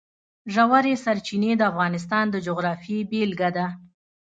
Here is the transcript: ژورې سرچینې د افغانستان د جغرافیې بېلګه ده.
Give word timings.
ژورې 0.53 0.93
سرچینې 1.03 1.51
د 1.57 1.61
افغانستان 1.71 2.25
د 2.29 2.35
جغرافیې 2.47 2.99
بېلګه 3.09 3.49
ده. 3.57 3.67